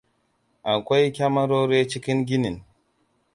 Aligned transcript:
Akwai 0.71 1.13
kyamarori 1.15 1.79
cikin 1.91 2.19
ginin. 2.27 2.57